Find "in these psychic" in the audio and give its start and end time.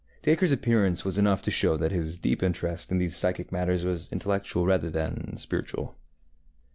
2.91-3.51